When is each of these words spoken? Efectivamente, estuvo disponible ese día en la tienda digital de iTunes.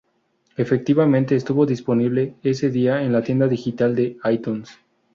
Efectivamente, 0.57 1.35
estuvo 1.35 1.67
disponible 1.67 2.33
ese 2.41 2.71
día 2.71 3.03
en 3.03 3.13
la 3.13 3.21
tienda 3.23 3.47
digital 3.47 3.93
de 3.95 4.17
iTunes. 4.31 4.71